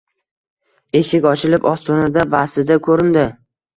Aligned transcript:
Eshik 1.01 1.27
ochilib, 1.33 1.67
ostonada 1.73 2.25
Basida 2.33 2.79
ko‘rindi 2.89 3.29